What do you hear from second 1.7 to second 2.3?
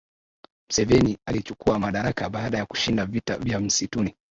madaraka